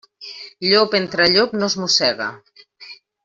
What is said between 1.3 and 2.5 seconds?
llop no es mossega.